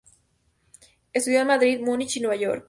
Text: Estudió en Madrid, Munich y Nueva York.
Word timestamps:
Estudió 1.13 1.41
en 1.41 1.47
Madrid, 1.49 1.79
Munich 1.79 2.17
y 2.17 2.21
Nueva 2.21 2.35
York. 2.35 2.59